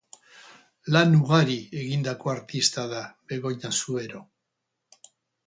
Lan 0.95 1.11
ugari 1.17 1.57
egindako 1.81 2.33
artista 2.33 2.87
da 2.95 3.03
Begoña 3.35 3.73
Zubero. 3.83 4.25